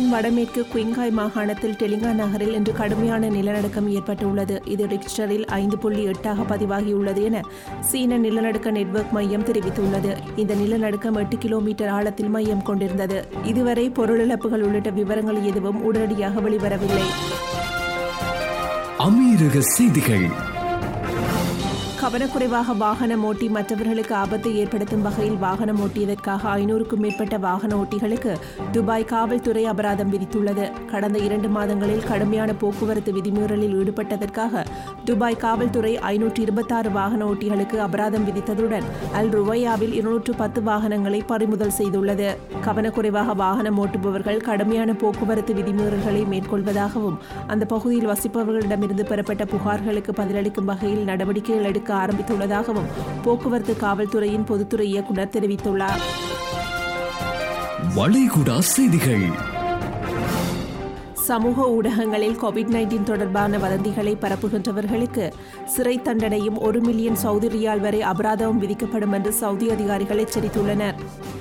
[0.00, 4.62] இந்தியாவின் வடமேற்கு குயிங்காய் மாகாணத்தில் டெலிங்கா நகரில் இன்று கடுமையான நிலநடுக்கம் ஏற்பட்டுள்ளது.
[4.64, 7.42] இது ரிக்டரில் ஐந்து புள்ளி எட்டாக பதிவாகியுள்ளது என
[7.80, 10.12] சீன நிலநடுக்க நெட்வொர்க் மையம் தெரிவித்துள்ளது.
[10.36, 13.28] இந்த நிலநடுக்கம் எட்டு கிலோமீட்டர் ஆழத்தில் மையம் கொண்டிருந்தது.
[13.44, 17.04] இதுவரை பொருளிழப்புகள் உள்ளிட்ட விவரங்கள் எதுவும் உடனடியாக வெளிவரவில்லை.
[18.98, 20.58] அமீரக செய்திகள்.
[22.00, 28.32] கவனக்குறைவாக வாகனம் ஓட்டி மற்றவர்களுக்கு ஆபத்தை ஏற்படுத்தும் வகையில் வாகனம் ஓட்டியதற்காக ஐநூறுக்கும் மேற்பட்ட வாகன ஓட்டிகளுக்கு
[28.72, 30.64] துபாய் காவல்துறை அபராதம் விதித்துள்ளது.
[30.90, 34.64] கடந்த இரண்டு மாதங்களில் கடுமையான போக்குவரத்து விதிமீறலில் ஈடுபட்டதற்காக
[35.04, 42.30] துபாய் காவல்துறை ஐநூற்று இருபத்தாறு வாகன ஓட்டிகளுக்கு அபராதம் விதித்ததுடன் அல் ருவையாவில் இருநூற்று பத்து வாகனங்களை பறிமுதல் செய்துள்ளது.
[42.66, 51.64] கவனக்குறைவாக வாகனம் ஓட்டுபவர்கள் கடுமையான போக்குவரத்து விதிமீறல்களை மேற்கொள்வதாகவும் அந்த பகுதியில் வசிப்பவர்களிடமிருந்து பெறப்பட்ட புகார்களுக்கு பதிலளிக்கும் வகையில் நடவடிக்கைகள்
[51.64, 52.88] எடுக்க ஆரம்பித்துள்ளதாகவும்
[53.22, 56.00] போக்குவரத்து காவல்துறையின் பொதுத்துறை இயக்குநர் தெரிவித்துள்ளார்.
[57.96, 59.58] வளைகுடா செய்திகள்.
[61.30, 65.24] சமூக ஊடகங்களில் கோவிட் நைன்டீன் தொடர்பான வதந்திகளை பரப்புகின்றவர்களுக்கு
[65.64, 70.96] சிறை தண்டனையும் ஒரு மில்லியன் சவுதி ரியால் வரை அபராதமும் விதிக்கப்படும் என்று சவுதி அதிகாரிகள் எச்சரித்துள்ளனர்.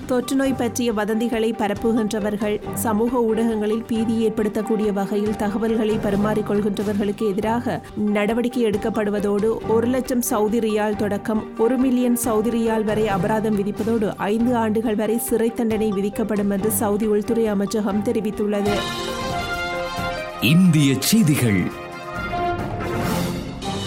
[0.09, 9.87] தொற்றுநோய் பற்றிய வதந்திகளை பரப்புகின்றவர்கள் சமூக ஊடகங்களில் பீதி ஏற்படுத்தக்கூடிய வகையில் தகவல்களை பரிமாறிக்கொள்கின்றவர்களுக்கு எதிராக நடவடிக்கை எடுக்கப்படுவதோடு ஒரு
[9.87, 15.51] லட்சம் சவுதி ரியால் தொடக்கம் ஒரு மில்லியன் சவுதி ரியால் வரை அபராதம் விதிப்பதோடு ஐந்து ஆண்டுகள் வரை சிறை
[15.53, 18.77] தண்டனை விதிக்கப்படும் என்று சவுதி உள்துறை அமைச்சகம் தெரிவித்துள்ளது.
[20.41, 21.87] இந்திய செய்திகள்.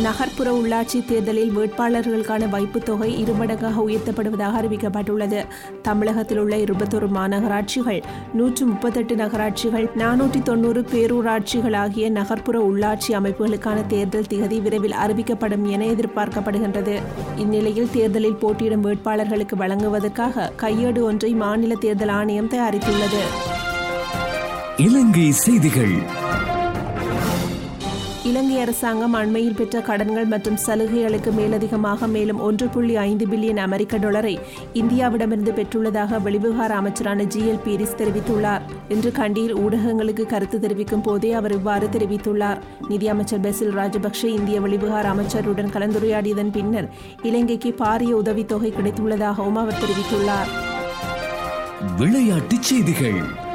[0.01, 5.45] நகர்ப்புற உள்ளாட்சி தேர்தலில் வேட்பாளர்களுக்கான வைப்புத் தொகை இருமடங்காக உயர்த்தப்படுவதாக அறிவிக்கப்பட்டுள்ளது.
[5.83, 14.27] தமிழகத்தில் உள்ள இருபத்தொரு மாநகராட்சிகள் நூற்று முப்பத்தெட்டு நகராட்சிகள் நானூற்றி தொன்னூறு பேரூராட்சிகள் ஆகிய நகர்ப்புற உள்ளாட்சி அமைப்புகளுக்கான தேர்தல்
[14.31, 17.03] திகதி விரைவில் அறிவிக்கப்படும் என எதிர்பார்க்கப்படுகின்றது.
[17.37, 23.21] இந்நிலையில் தேர்தலில் போட்டியிடும் வேட்பாளர்களுக்கு வழங்குவதற்காக கையேடு ஒன்றை மாநில தேர்தல் ஆணையம் தயாரித்துள்ளது.
[24.83, 25.95] இலங்கை செய்திகள்.
[28.25, 34.39] இலங்கை அரசாங்கம் அண்மையில் பெற்ற கடன்கள் மற்றும் சலுகைகளுக்கு மேலதிகமாக மேலும் ஒன்று புள்ளி ஐந்து பில்லியன் அமெரிக்க டாலரை
[34.75, 38.61] இந்தியாவிடமிருந்து பெற்றுள்ளதாக வெளிவிவகார அமைச்சரான ஜி எல் பீரிஸ் தெரிவித்துள்ளார்.
[38.89, 42.59] இன்று கண்டியில் ஊடகங்களுக்கு கருத்து தெரிவிக்கும் போதே அவர் இவ்வாறு தெரிவித்துள்ளார்.
[42.89, 46.91] நிதியமைச்சர் பெசில் ராஜபக்ஷ இந்திய வெளிவிவகார அமைச்சருடன் கலந்துரையாடியதன் பின்னர்
[47.23, 50.51] இலங்கைக்கு பாரிய உதவித்தொகை கிடைத்துள்ளதாகவும் அவர் தெரிவித்துள்ளார்.
[51.97, 53.51] விளையாட்டுச் செய்திகள்.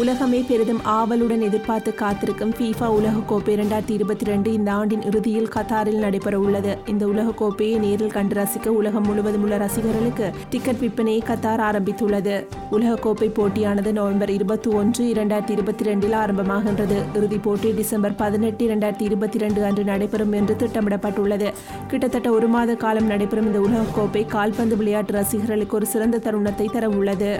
[0.00, 6.38] உலகமே பெரிதும் ஆவலுடன் எதிர்பார்த்து காத்திருக்கும் ஃபீஃபா உலகக்கோப்பை இரண்டாயிரத்தி இருபத்தி ரெண்டு இந்த ஆண்டின் இறுதியில் கத்தாரில் நடைபெற
[6.38, 12.34] உள்ளது இந்த உலகக்கோப்பையை நேரில் கண்டு ரசிக்க உலகம் முழுவதும் உள்ள ரசிகர்களுக்கு டிக்கெட் விற்பனையை கத்தார் ஆரம்பித்துள்ளது.
[12.70, 16.98] உலகக்கோப்பை போட்டியானது நவம்பர் இருபத்தி ஒன்று இரண்டாயிரத்தி இருபத்தி ரெண்டில் ஆரம்பமாகின்றது.
[17.14, 21.50] இறுதிப் போட்டி டிசம்பர் பதினெட்டு இரண்டாயிரத்தி இருபத்தி ரெண்டு அன்று நடைபெறும் என்று திட்டமிடப்பட்டுள்ளது.
[21.88, 27.32] கிட்டத்தட்ட ஒரு மாத காலம் நடைபெறும் இந்த உலகக்கோப்பை கால்பந்து விளையாட்டு ரசிகர்களுக்கு ஒரு சிறந்த தருணத்தை தர உள்ளது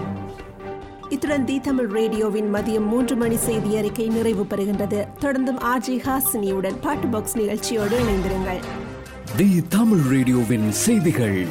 [1.10, 5.06] இத்துடன் தி தமிழ் ரேடியோவின் மதியம் மூன்று மணி செய்தி அறிக்கை நிறைவு பெறுகின்றது.
[5.20, 8.60] தொடர்ந்தும் ஆர்ஜி ஹாசினியுடன் பாட்டு பாக்ஸ் நிகழ்ச்சியோடு இணைந்திருங்கள்.
[9.36, 11.46] தி தமிழ் ரேடியோவின் செய்திகள்.